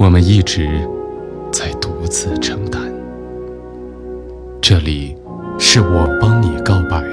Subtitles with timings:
[0.00, 0.66] 我们一直
[1.52, 2.90] 在独自承担。
[4.58, 5.14] 这里
[5.58, 7.04] 是我帮你告白。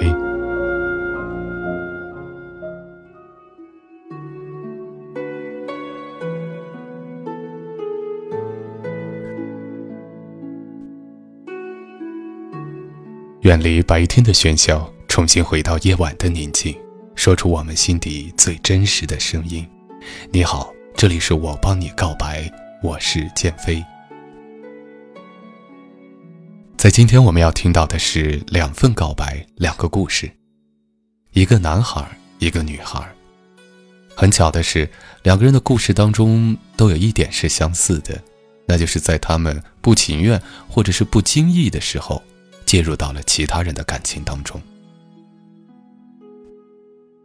[13.42, 16.74] 远离白天的喧嚣，重新回到夜晚的宁静，
[17.16, 19.68] 说出我们心底最真实的声音。
[20.32, 22.50] 你好，这里是我帮你告白，
[22.84, 23.84] 我是剑飞。
[26.78, 30.30] 在今天我们要听到的是两份告白，两个故事，
[31.32, 32.06] 一个男孩，
[32.38, 33.04] 一个女孩。
[34.16, 34.88] 很巧的是，
[35.24, 38.22] 两个人的故事当中都有一点是相似的，
[38.68, 40.40] 那就是在他们不情愿
[40.70, 42.22] 或者是不经意的时候。
[42.66, 44.62] 介入到了其他人的感情当中，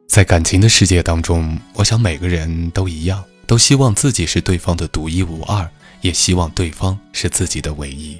[0.06, 5.68] 在感情的世界当中，我想每个人都一样，都希望自己是对方的独一无二，
[6.00, 8.18] 也希望对方是自己的唯一。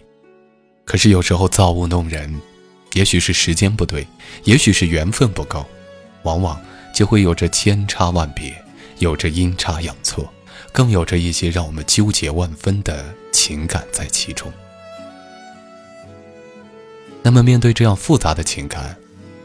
[0.84, 2.41] 可是有时候造物弄人，
[2.92, 4.06] 也许是时间不对，
[4.45, 5.65] 也许是缘分不够，
[6.25, 6.61] 往往
[6.95, 8.53] 就会有着千差万别，
[8.98, 10.31] 有着阴差阳错，
[10.73, 14.53] 更有着一些让我们纠结万分的情感在其中。
[17.23, 18.97] 那么，面对这样复杂的情感，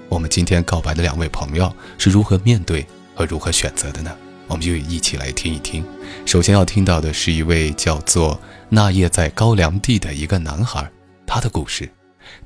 [0.10, 4.12] 我们今天告白的两位朋友是如何面对和如何选择的呢？
[4.48, 5.86] 我们就一起来听一听。
[6.26, 10.90] 首先要听到的是一位叫做那夜在高粱地的一个男孩，
[11.26, 11.90] 他的故事。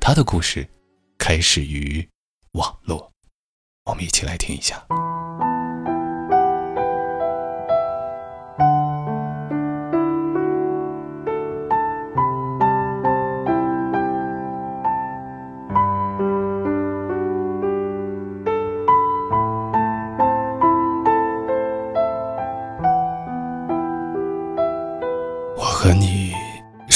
[0.00, 0.68] 他的故事
[1.18, 2.06] 开始于
[2.52, 3.10] 网络，
[3.84, 4.84] 我们一起来听一下。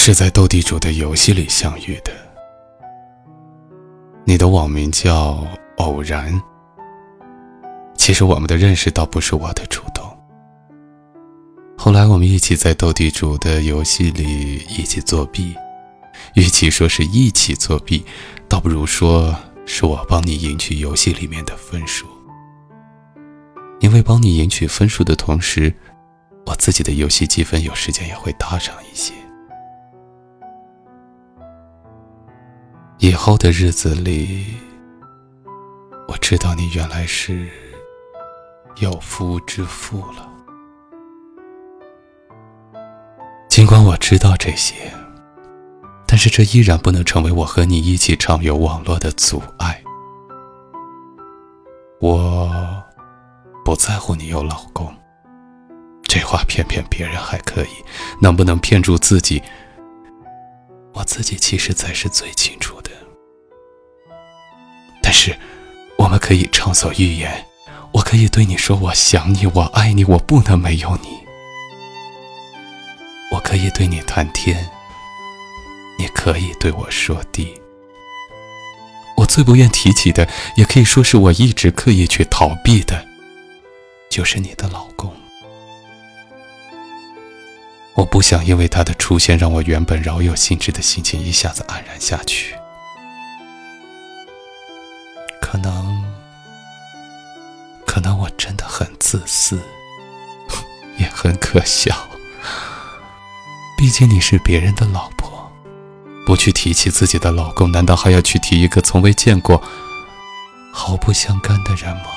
[0.07, 2.13] 是在斗地主的游戏里相遇的。
[4.25, 5.45] 你的网名叫
[5.79, 6.41] 偶然。
[7.97, 10.05] 其实我们的认识倒不是我的主动。
[11.77, 15.53] 后来我们一起在斗地主的游戏里一起作弊，
[16.37, 18.05] 与其说是一起作弊，
[18.49, 19.35] 倒不如说
[19.65, 22.07] 是我帮你赢取游戏里面的分数。
[23.81, 25.75] 因为帮你赢取分数的同时。
[26.47, 29.13] 我自己的游戏积分有时间也会搭上一些。
[33.07, 34.47] 以后的日子里，
[36.09, 37.49] 我知道你原来是
[38.81, 40.29] 有夫之妇了。
[43.49, 44.75] 尽管我知道这些，
[46.05, 49.81] 但是这依然不能成为我和你一起畅游网络的阻碍。
[52.01, 52.83] 我
[53.65, 54.93] 不在乎你有老公。
[56.03, 57.69] 这话骗骗别人还可以，
[58.21, 59.41] 能不能骗住自己？
[60.97, 62.91] 我自己其实才是最清楚的。
[65.03, 65.39] 但是，
[65.99, 67.47] 我们可以畅所欲言，
[67.93, 71.09] 我可以对你说我想你，我爱你，我不能没有你。
[73.31, 74.71] 我可以对你谈天，
[75.99, 77.61] 你可以对我说地。
[79.19, 80.27] 我最不愿提起的，
[80.57, 83.07] 也可以说是我一直刻意去逃避的，
[84.09, 85.15] 就是你的老公。
[87.97, 92.55] 我不想因为他的出现，让我原本饶有兴致的心情一下子黯然下去。
[95.41, 96.05] 可能，
[97.87, 99.59] 可能我真的很自私，
[100.99, 102.09] 也很可笑。
[103.79, 105.51] 毕竟你是别人的老婆，
[106.27, 109.63] 不去提起自己的老公，难道还要去提一个从未见过、
[110.71, 112.16] 毫不相干的人吗？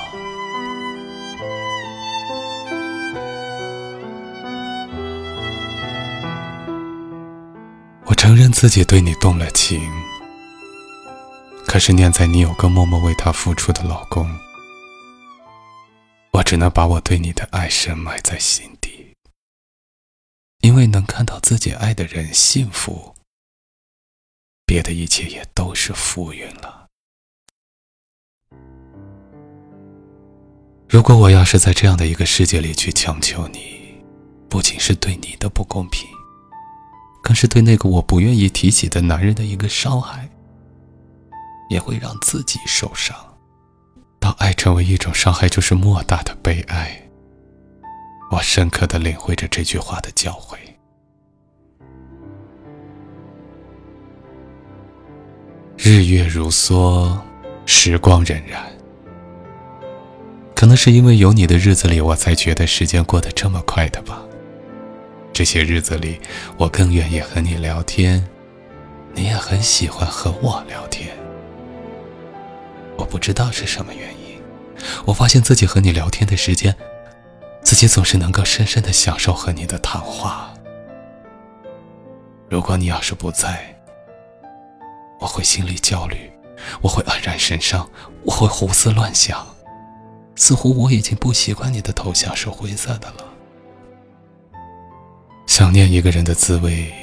[8.20, 9.80] 承认自己对你动了情，
[11.66, 14.30] 可是念在你有个默默为他付出的老公，
[16.32, 19.16] 我只能把我对你的爱深埋在心底。
[20.60, 23.14] 因为能看到自己爱的人幸福，
[24.66, 26.88] 别的一切也都是浮云了。
[30.90, 33.98] 如果我要是在这样的一个世界里去强求你，
[34.50, 36.06] 不仅是对你的不公平。
[37.22, 40.28] 更是对那个我不愿意提起的男人的一个伤害，
[41.68, 43.16] 也会让自己受伤。
[44.18, 47.00] 当爱成为一种伤害，就是莫大的悲哀。
[48.30, 50.56] 我深刻的领会着这句话的教诲。
[55.76, 57.18] 日月如梭，
[57.64, 58.60] 时光荏苒。
[60.54, 64.22] 可能是因为有你的日子里，我才觉得时间过得这么快的吧。
[65.40, 66.20] 这些日子里，
[66.58, 68.22] 我更愿意和你聊天，
[69.14, 71.16] 你也很喜欢和我聊天。
[72.98, 74.38] 我不知道是什么原因，
[75.06, 76.76] 我发现自己和你聊天的时间，
[77.62, 80.52] 自己总是能够深深的享受和你的谈话。
[82.50, 83.74] 如果你要是不在，
[85.20, 86.30] 我会心里焦虑，
[86.82, 87.88] 我会黯然神伤，
[88.26, 89.46] 我会胡思乱想，
[90.36, 93.29] 似乎我已经不习惯你的头像是灰色的了。
[95.50, 96.94] 想念一个人的滋味，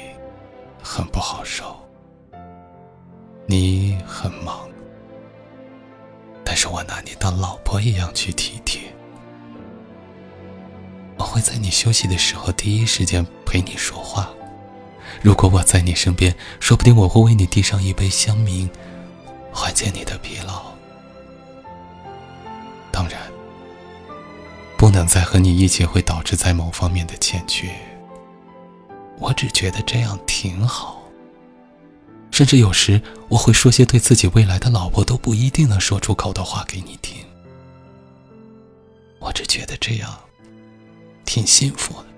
[0.82, 1.78] 很不好受。
[3.44, 4.66] 你很忙，
[6.42, 8.80] 但是我拿你当老婆一样去体贴。
[11.18, 14.30] 我会在你休息的时候第一时间陪你说话。
[15.20, 18.66] 如果我在你身边，说不定我会为你递上一杯香茗，
[19.52, 20.72] 缓解你的疲劳。
[22.90, 23.20] 当然，
[24.78, 27.68] 不能再和你一起会导致在某方面的欠缺。
[29.20, 31.02] 我只觉得这样挺好，
[32.30, 37.24] 甚至有时我会说些对自己未来的老婆都不一定能说出口的话给你听。
[39.18, 40.18] 我只觉得这样
[41.24, 42.08] 挺幸福的。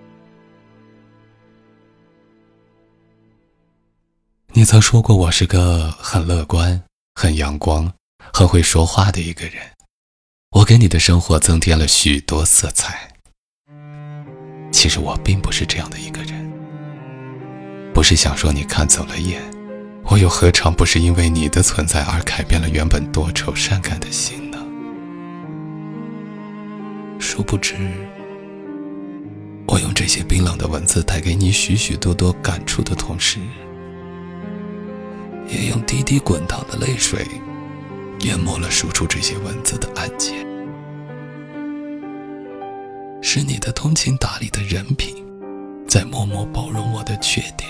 [4.52, 6.82] 你曾说过我是个很乐观、
[7.14, 7.90] 很阳光、
[8.32, 9.62] 很会说话的一个人，
[10.50, 13.10] 我给你的生活增添了许多色彩。
[14.70, 16.39] 其实我并不是这样的一个人，
[18.00, 19.42] 不是想说你看走了眼，
[20.04, 24.56] 我又何尝不是因为你的存在而改变了原本多愁善感的心呢？
[27.18, 27.74] 殊不知，
[29.66, 33.38] 我用这些冰冷的文字带给你许许多多感触的同时。
[35.46, 37.26] 也用滴滴滚烫的泪水，
[38.20, 40.34] 淹没了输出这些文字的按键。
[43.20, 45.22] 是你的通情达理的人品，
[45.86, 47.68] 在默默包容我的缺点；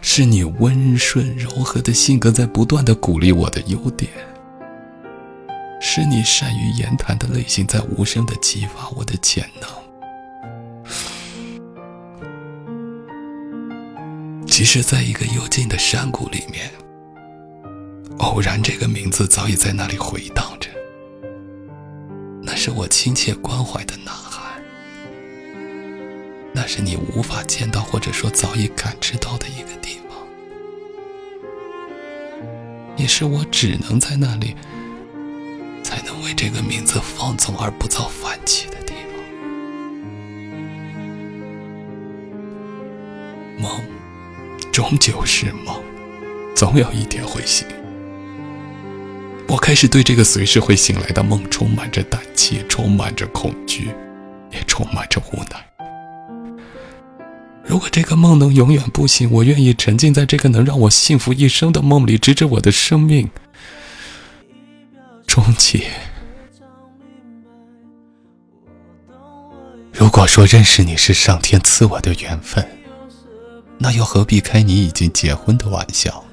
[0.00, 4.10] 是你温顺柔和的性格，在不断的鼓励我的优点；
[5.80, 9.68] 是你善于言谈的类型，在无声的激发我的潜能。
[14.46, 16.70] 其实在一个幽静的山谷里面。
[18.18, 20.68] 偶然这个名字早已在那里回荡着，
[22.42, 24.10] 那是我亲切关怀的那，
[26.60, 30.18] 那是你无法见到或者说早已感知到的一个地方，
[32.96, 34.56] 也是我只能在那里
[35.84, 39.22] 才能为这个名字放纵而不遭反起的地方。
[43.60, 43.80] 梦，
[44.72, 45.80] 终究是梦，
[46.56, 47.68] 总有一天会醒。
[49.46, 53.92] 我开始对这个随时会醒来的梦充满着胆怯，充满着恐惧，
[54.50, 55.67] 也充满着无奈。
[57.68, 63.28] 如果这个梦能永远不醒，我愿意沉浸在这个能让我幸福一生的梦里，直至我的生命
[65.26, 65.86] 终结。
[69.92, 72.66] 如果说认识你是上天赐我的缘分，
[73.76, 76.24] 那又何必开你已经结婚的玩笑？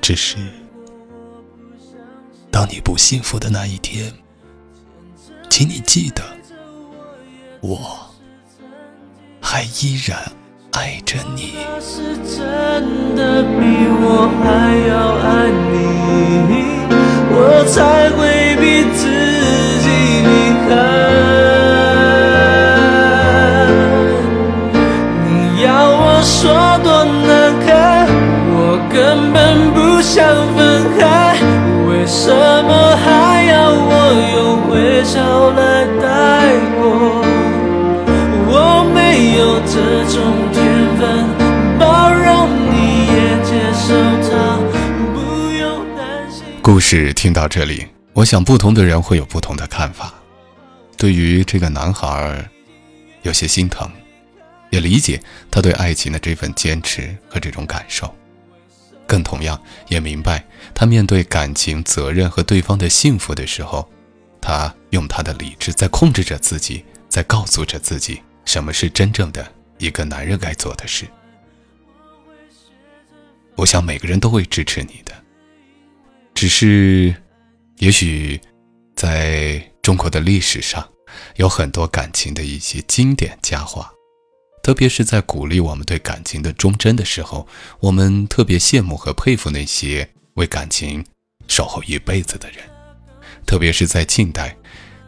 [0.00, 0.36] 只是。
[2.48, 4.12] 当你不幸福的那一天，
[5.50, 6.22] 请你记得，
[7.60, 8.05] 我
[9.48, 10.18] 还依然
[10.72, 11.52] 爱着你。
[46.88, 50.14] 事听到这里，我想不同的人会有不同的看法。
[50.96, 52.48] 对于这个男孩，
[53.22, 53.90] 有些心疼，
[54.70, 58.14] 也理解他对爱情的这份坚持和这种感受。
[59.04, 63.90] 更同样也明白，他面对感情、责任和对方的幸福的时候，
[64.40, 69.44] 他用他的理智在控制着自己，在告诉着自己什么是真正的
[69.78, 71.04] 一个男人该做的事。
[73.56, 75.12] 我想每个人都会支持你的，
[76.36, 77.14] 只是，
[77.78, 78.38] 也许，
[78.94, 80.86] 在中国的历史上，
[81.36, 83.90] 有很多感情的一些经典佳话，
[84.62, 87.48] 特别是在鼓励我们对感情的忠贞的时候，
[87.80, 91.02] 我们特别羡慕和佩服那些为感情
[91.48, 92.58] 守候一辈子的人。
[93.46, 94.54] 特别是在近代，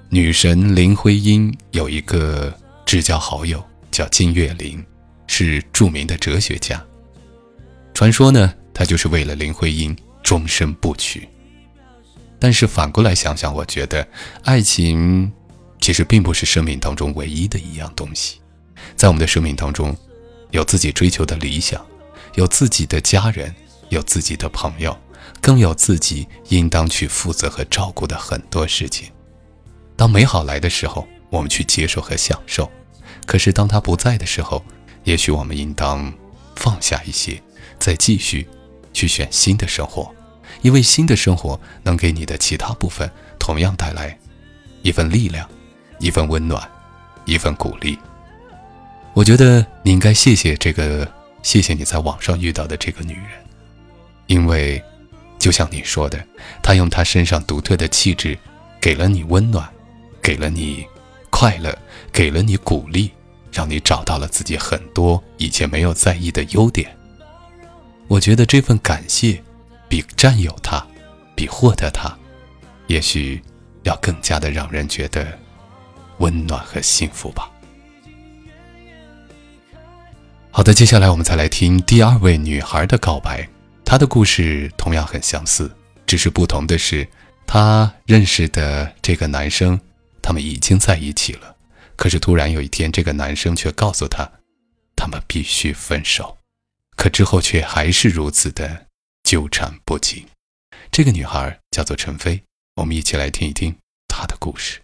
[0.08, 4.82] 女神林徽因有一个至交好友叫金岳霖，
[5.26, 6.82] 是著名的哲学家。
[7.92, 11.28] 传说呢，他就是为了林徽因终身不娶。
[12.38, 14.06] 但是反过来想想，我觉得
[14.44, 15.32] 爱情
[15.80, 18.40] 其实并不是生命当中唯一的一样东西。
[18.96, 19.96] 在我们的生命当中，
[20.50, 21.84] 有自己追求的理想，
[22.34, 23.54] 有自己的家人，
[23.88, 24.96] 有自己的朋友，
[25.40, 29.10] 更有自己应当去负责和照顾的很多事情。
[29.96, 32.70] 当美好来的时候，我们去接受和享受；
[33.26, 34.64] 可是当他不在的时候，
[35.02, 36.12] 也许我们应当
[36.54, 37.42] 放下一些。
[37.80, 38.48] 再继续
[38.92, 40.14] 去选新的生活，
[40.62, 44.18] 因为新的生活能给你的其他部分同样带来
[44.82, 45.48] 一份力量、
[45.98, 46.68] 一份温暖、
[47.24, 47.98] 一份鼓励。
[49.14, 51.06] 我觉得你应该谢谢这个，
[51.42, 53.30] 谢谢你在网上遇到的这个女人，
[54.26, 54.82] 因为
[55.38, 56.24] 就像你说的，
[56.62, 58.38] 她用她身上独特的气质，
[58.80, 59.68] 给了你温暖，
[60.22, 60.86] 给了你
[61.30, 61.76] 快乐，
[62.12, 63.10] 给了你鼓励，
[63.52, 66.97] 让你找到了自己很多以前没有在意的优点。
[68.08, 69.42] 我觉得这份感谢，
[69.86, 70.84] 比占有它，
[71.36, 72.10] 比获得它，
[72.86, 73.42] 也许
[73.82, 75.38] 要更加的让人觉得
[76.18, 77.50] 温暖和幸福吧。
[80.50, 83.46] 好的，接下来我们再来听第二位女孩的告白。
[83.84, 85.70] 她的故事同样很相似，
[86.06, 87.06] 只是不同的是，
[87.46, 89.78] 她认识的这个男生，
[90.22, 91.54] 他们已经在一起了。
[91.94, 94.26] 可是突然有一天，这个男生却告诉她，
[94.96, 96.37] 他们必须分手。
[96.98, 98.86] 可之后却还是如此的
[99.22, 100.26] 纠缠不清。
[100.90, 102.42] 这个女孩叫做陈飞，
[102.74, 103.76] 我们一起来听一听
[104.08, 104.80] 她的故事。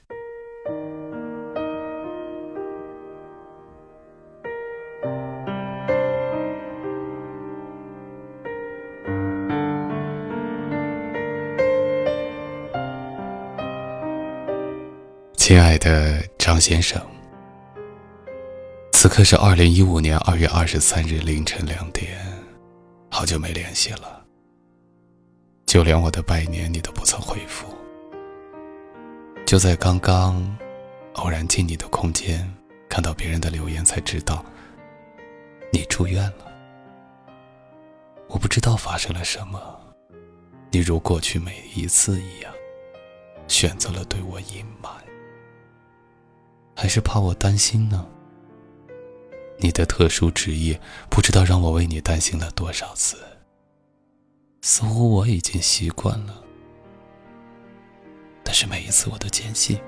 [15.37, 17.13] 亲爱的张先生。
[19.05, 22.19] 此刻是二零一五年二月二十三日凌晨两点，
[23.11, 24.25] 好久没联系了，
[25.67, 27.67] 就连我的拜年你都不曾回复。
[29.45, 30.43] 就在刚刚，
[31.17, 32.51] 偶然进你的空间，
[32.89, 34.43] 看到别人的留言，才知道
[35.71, 36.51] 你住院了。
[38.29, 39.79] 我不知道发生了什么，
[40.71, 42.51] 你如过去每一次一样，
[43.49, 44.91] 选择了对我隐瞒，
[46.75, 48.07] 还是怕我担心呢？
[49.59, 53.17] 你的特殊职业，不知道让我为你担心了多少次。
[54.61, 56.43] 似乎我已经习惯了，
[58.43, 59.79] 但是每一次我都坚信，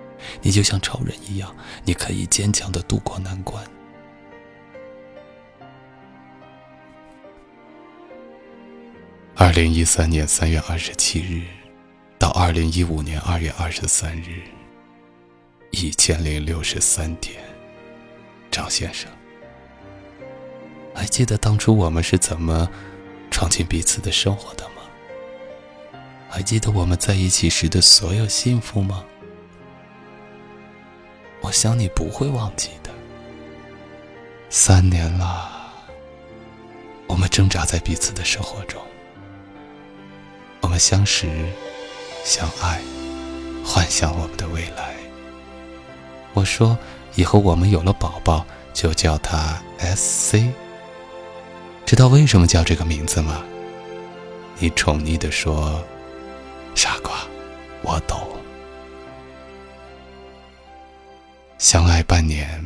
[0.43, 1.55] 你就像超人一样，
[1.85, 3.65] 你可以坚强的度过难关。
[9.35, 11.43] 二零一三年三月二十七日，
[12.19, 14.43] 到二零一五年二月二十三日，
[15.71, 17.43] 一千零六十三天，
[18.51, 19.11] 张先生。
[20.97, 22.67] 还记得当初我们是怎么
[23.31, 24.83] 闯进彼此的生活的吗？
[26.27, 29.05] 还记得我们在一起时的所有幸福吗？
[31.43, 32.91] 我想你不会忘记的。
[34.49, 35.71] 三年了，
[37.07, 38.81] 我们挣扎在彼此的生活中，
[40.63, 41.29] 我们相识、
[42.25, 42.81] 相爱，
[43.63, 44.95] 幻想我们的未来。
[46.33, 46.77] 我说，
[47.17, 50.53] 以后我们有了宝宝，就叫他 S C。
[51.87, 53.45] 知道为什么叫这个名字吗？
[54.59, 55.81] 你宠溺的说
[56.75, 57.25] ：“傻瓜，
[57.81, 58.19] 我懂。”
[61.59, 62.61] 相爱半年，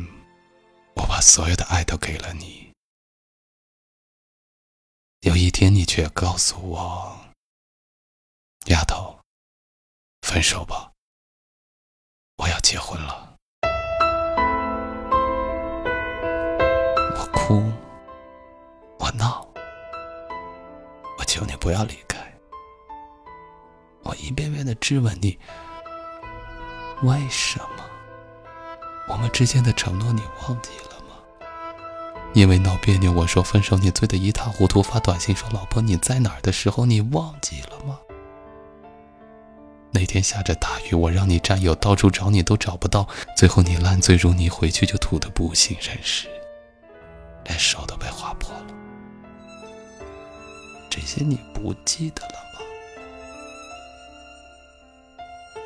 [0.95, 2.73] 我把所有的爱都给了你。
[5.19, 7.15] 有一天，你却告诉我
[8.65, 9.19] ：“丫头，
[10.23, 10.91] 分手吧，
[12.37, 13.20] 我要结婚了。”
[21.41, 22.19] 求你不要离开。
[24.03, 25.39] 我一遍遍的质问你，
[27.01, 27.83] 为什么？
[29.07, 31.15] 我们之间的承诺你忘记了吗？
[32.33, 37.99] 因为闹别扭，我说分手，你醉得一塌糊涂，发短信说老婆你在哪儿的时候，你忘记了吗？
[39.89, 46.27] 那天下着大雨，我让你战友到处找你都找不到，最后你烂醉如泥，回去就吐得不省人事。
[47.45, 48.80] 连手都被划破了。
[50.91, 52.59] 这些你不记得了吗？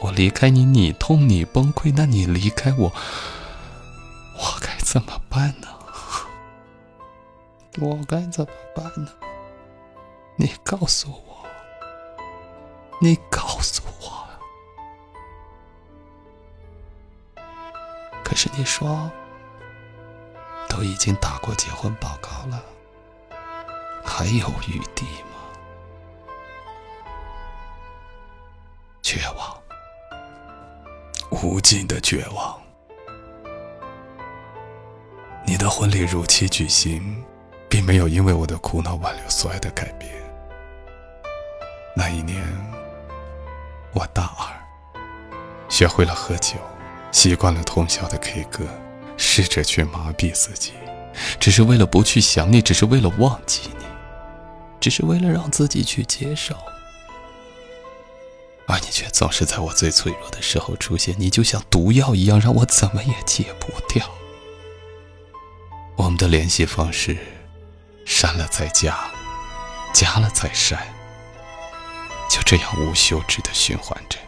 [0.01, 2.93] 我离开你，你痛，你崩溃，那你离开我，
[4.35, 5.67] 我该怎么办呢？
[7.81, 9.11] 我该怎么办呢？
[10.35, 11.47] 你告诉我，
[13.01, 14.27] 你告诉我。
[18.23, 19.09] 可是你说，
[20.69, 22.63] 都已经打过结婚报告了，
[24.05, 25.41] 还有余地吗？
[29.01, 29.61] 绝望，
[31.31, 32.61] 无尽的绝望。
[35.45, 37.23] 你的婚礼如期举行，
[37.67, 40.11] 并没有因为我的苦恼挽留所有的改变。
[41.95, 42.43] 那一年，
[43.93, 44.47] 我大二，
[45.67, 46.55] 学会了喝酒，
[47.11, 48.65] 习惯了通宵的 K 歌，
[49.17, 50.73] 试着去麻痹自己，
[51.39, 53.69] 只是为了不去想你，只是为了忘记，
[54.85, 56.55] 只是为了让自己去接受。
[58.67, 64.07] 而你却总是在我最脆弱的时候出现，你就像毒药一样，让我怎么也戒不掉。
[65.95, 67.17] 我们的联系方式，
[68.05, 69.09] 删了再加，
[69.91, 70.79] 加了再删。
[72.29, 74.19] 就这样无休止的循环着，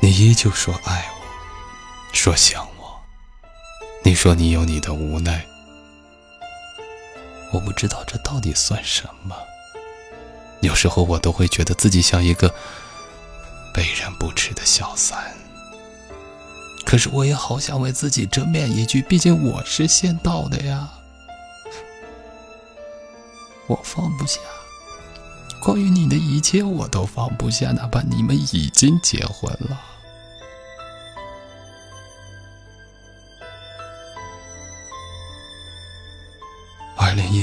[0.00, 3.00] 你依旧说爱我，说想我，
[4.02, 5.46] 你说你有你的无奈，
[7.54, 9.36] 我不知道这到底算什么。
[10.60, 12.52] 有时候我都会觉得自己像一个
[13.72, 15.36] 被人不齿的小三，
[16.84, 20.88] 可是我也好想为自己争辩一句，毕竟我是先到的呀，
[23.68, 24.40] 我放不下。
[25.60, 29.80] 关于你的一切，我都放不下，哪怕你们已经结婚了。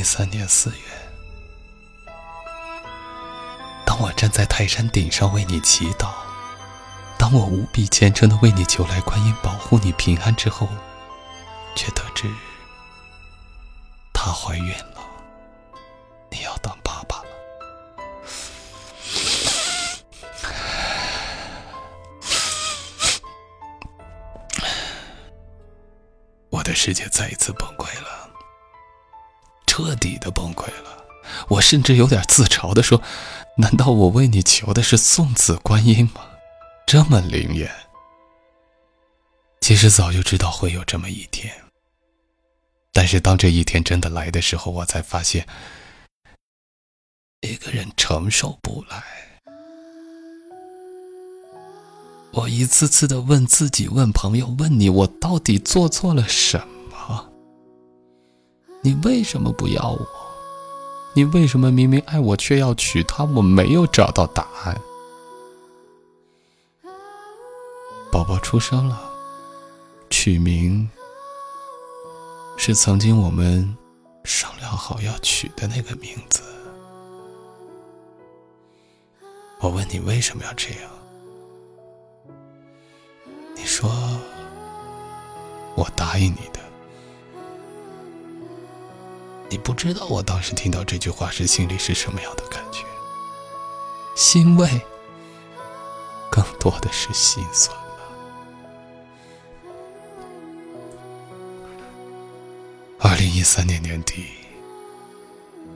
[0.02, 0.78] 第三年四月，
[3.86, 6.10] 当我站在泰山顶上为你祈祷，
[7.20, 10.68] 当我无比虔诚的为你求来观音保护你平安之后，
[11.76, 12.28] 却得知
[14.12, 15.04] 她怀孕了，
[16.32, 17.26] 你要当爸爸了，
[26.50, 26.74] 我的。
[26.74, 28.21] 世界再一次崩溃了，
[29.72, 31.06] 彻底的崩溃了。
[31.48, 33.02] 我甚至有点自嘲的说
[33.56, 36.26] ：“难道我为你求的是送子观音吗？
[36.86, 37.72] 这么灵验？”
[39.62, 41.56] 其实早就知道会有这么一天，
[42.92, 45.48] 但是当这一天真的来的时候，我才发现，
[47.40, 49.02] 一个人承受不来。
[52.34, 56.81] 我一次次的问自己，问朋友，问你，我到底做错了什么？
[58.84, 60.08] 你为什么不要我？
[61.14, 63.24] 你为什么明明爱我却要娶她？
[63.26, 64.80] 我没有找到答案。
[68.12, 69.12] 宝宝出生了，
[70.10, 70.90] 取名
[72.58, 73.78] 是曾经我们
[74.24, 76.42] 商量好要取的那个名字。
[79.60, 80.90] 我问你为什么要这样？
[83.56, 83.92] 你说，
[85.76, 86.61] 我答应你的。
[89.52, 92.86] 你不知道我当时听到这句话时心里是什么样的感觉？
[94.16, 94.82] 欣慰，
[96.32, 97.78] 更多的是心酸
[102.98, 104.24] 二零一三年年底，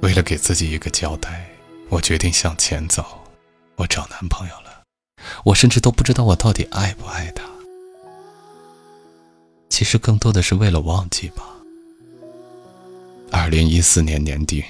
[0.02, 1.50] 为了给自己一个交代，
[1.90, 3.04] 我决定向前走，
[3.76, 4.84] 我找男朋友了。
[5.44, 7.44] 我甚至都不知道我到底爱不爱他。
[9.70, 11.55] 其实更多的是为了忘记吧。
[13.38, 14.64] 二零一四年年底，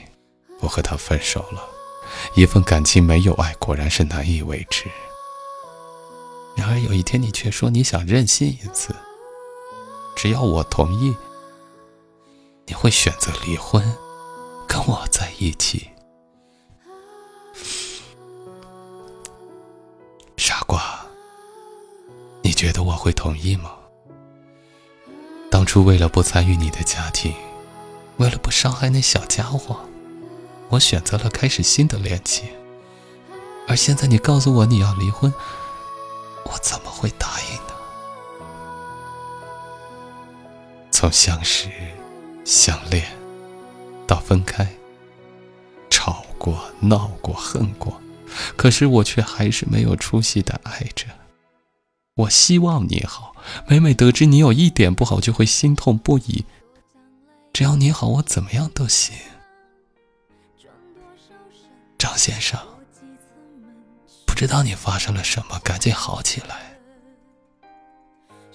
[0.59, 1.63] 我和他分手了。
[2.33, 4.89] 一份感情没有爱，果然是难以维持。
[6.55, 8.95] 然而有一天，你却说你想任性一次，
[10.15, 11.15] 只要我同意，
[12.65, 13.83] 你会选择离婚，
[14.67, 15.87] 跟我在一起。
[20.37, 21.05] 傻瓜，
[22.41, 23.75] 你觉得我会同意吗？
[25.51, 27.31] 当初为了不参与你的家庭，
[28.17, 29.77] 为了不伤害那小家伙，
[30.69, 32.47] 我选择了开始新的恋情。
[33.67, 35.33] 而现在你告诉我你要离婚，
[36.45, 37.73] 我怎么会答应呢？
[40.91, 41.69] 从相识、
[42.45, 43.05] 相恋
[44.07, 44.67] 到分开，
[45.89, 48.01] 吵过、闹过、恨过，
[48.55, 51.07] 可是我却还是没有出息的爱着。
[52.15, 53.35] 我希望你好。
[53.67, 56.45] 每每得知你有一点不好，就会心痛不已。
[57.55, 59.15] 只要你好，我怎么样都行。
[61.97, 62.59] 张先生，
[64.27, 66.77] 不知道你发生了什么，赶紧好起来。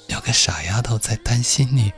[0.08, 1.90] 有个傻丫头在担心你，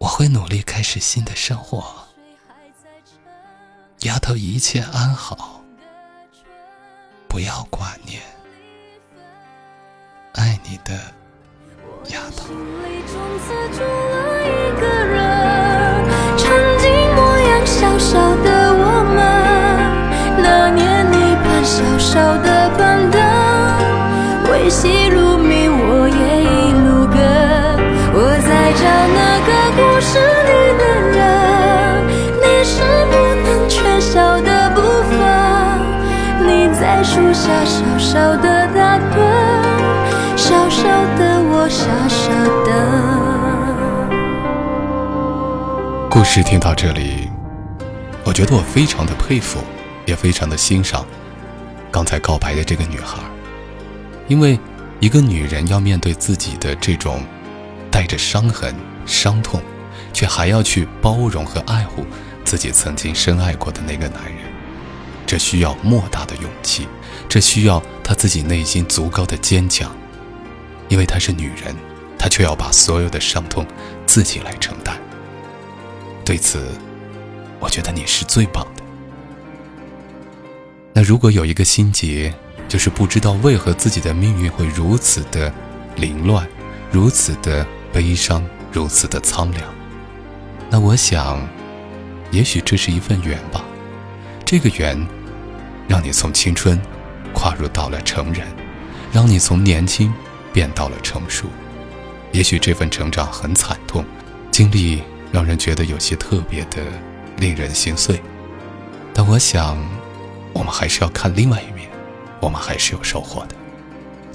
[0.00, 2.04] 我会努力开始新的生活。
[4.00, 5.62] 丫头，一切安好，
[7.28, 8.20] 不要挂念。
[10.32, 10.98] 爱你的
[12.08, 12.52] 丫头。
[18.00, 19.20] 小的我们，
[20.42, 23.20] 那年你搬小小的板凳，
[24.50, 27.20] 为戏入迷，我也一路跟。
[28.12, 28.82] 我在找
[29.14, 30.82] 那个故事里的
[31.12, 31.20] 人，
[32.40, 32.74] 你是
[33.10, 35.12] 不能缺少的部分。
[36.46, 39.12] 你在树下小小的打盹，
[40.36, 40.82] 小小
[41.18, 41.20] 的
[41.52, 42.32] 我傻傻
[42.64, 42.68] 等。
[46.08, 47.19] 故事听到这里。
[48.30, 49.58] 我觉得我非常的佩服，
[50.06, 51.04] 也非常的欣赏
[51.90, 53.18] 刚才告白的这个女孩，
[54.28, 54.56] 因为
[55.00, 57.24] 一个女人要面对自己的这种
[57.90, 58.72] 带着伤痕、
[59.04, 59.60] 伤痛，
[60.12, 62.06] 却还要去包容和爱护
[62.44, 64.44] 自己曾经深爱过的那个男人。
[65.26, 66.86] 这需要莫大的勇气，
[67.28, 69.90] 这需要她自己内心足够的坚强，
[70.88, 71.74] 因为她是女人，
[72.16, 73.66] 她却要把所有的伤痛
[74.06, 74.96] 自己来承担。
[76.24, 76.68] 对此，
[77.60, 78.82] 我觉得你是最棒的。
[80.92, 82.34] 那如果有一个心结，
[82.66, 85.52] 就是不知道为何自己的命运会如此的
[85.94, 86.48] 凌乱，
[86.90, 89.62] 如此的悲伤，如此的苍凉，
[90.68, 91.46] 那我想，
[92.32, 93.64] 也许这是一份缘吧。
[94.44, 95.06] 这个缘。
[95.88, 96.80] 让你从青春
[97.34, 98.46] 跨入到了成人，
[99.10, 100.14] 让你从年轻
[100.52, 101.48] 变到了成熟。
[102.30, 104.04] 也许这份成长很惨痛，
[104.52, 106.84] 经历让人觉得有些特别的
[107.40, 108.22] 令人心碎。
[109.12, 109.76] 但我想，
[110.52, 111.90] 我们还是要看另外一面，
[112.38, 113.56] 我们还是有收获的。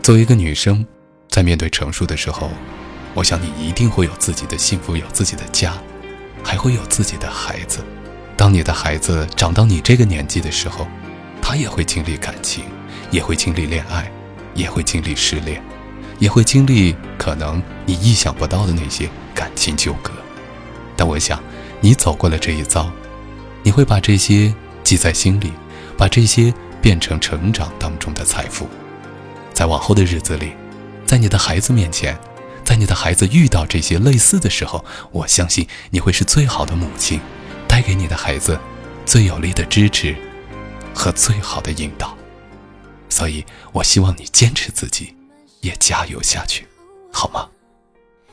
[0.01, 0.85] 作为一个女生，
[1.29, 2.49] 在面对成熟的时候，
[3.13, 5.73] 我想你一定会有自己的幸福，有自己的家，
[6.43, 7.79] 还会有自己的孩子。
[8.35, 10.85] 当你的孩子长到你这个年纪的时候，
[11.41, 12.65] 他也会经历感情，
[13.11, 14.11] 也会经历恋爱，
[14.53, 15.63] 也会经历失恋，
[16.19, 20.11] 也会经历可能你意想不到的那些感情纠葛。
[20.97, 21.41] 但我想，
[21.85, 22.91] 你走过了这一遭，
[23.61, 24.51] 你会把这些
[24.83, 25.53] 记在心里，
[25.95, 28.67] 把这些变成成长当中的财富。
[29.53, 30.53] 在往后的日子里，
[31.05, 32.17] 在你的孩子面前，
[32.63, 37.19] 在你的孩子遇到这些类似的时候，我相信你会是最好的母亲，
[37.67, 38.59] 带给你的孩子
[39.05, 40.15] 最有力的支持。
[40.91, 42.17] 和最好的引导，
[43.09, 45.13] 所以我希望你坚持自己，
[45.61, 46.65] 也加油下去，
[47.11, 47.47] 好吗？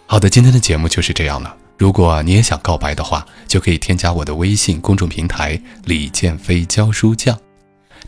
[0.07, 1.55] 好的，今天的节目就是这样了。
[1.79, 7.37] 如果你也想告白的话，就可以添加我的微信公众平台“李建飞教书匠”，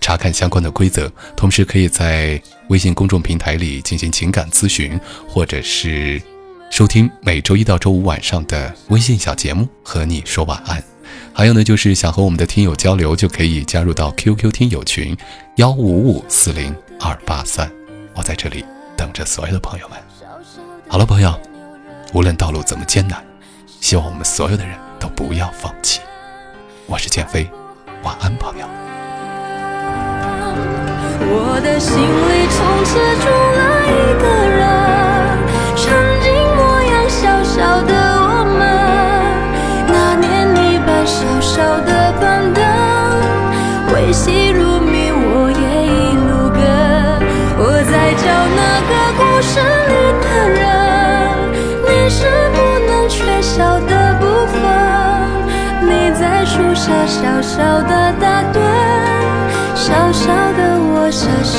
[0.00, 1.10] 查看相关的规则。
[1.36, 4.98] 同时，可以在微信公众平台里进行情感咨询，
[5.28, 6.22] 或者是
[6.70, 10.82] 收听每周一到周五晚上的微信小节目，和你说晚安。
[11.32, 15.16] 还有呢，就是想和我们的听友交流，就可以加入到 QQ 听友群
[15.56, 17.68] 幺五五四零二八三，
[18.14, 18.64] 我在这里
[18.96, 19.98] 等着所有的朋友们。
[20.88, 21.36] 好了，朋友，
[22.12, 23.20] 无论道路怎么艰难，
[23.84, 26.00] 希望我们所有的人都不要放弃。
[26.86, 27.46] 我是建飞，
[28.02, 28.66] 晚安，朋友。
[31.20, 33.92] 我的心里从此住了一
[34.22, 34.83] 个人，
[57.14, 58.58] 小小的打盹，
[59.76, 60.26] 小小
[60.58, 61.53] 的我傻傻。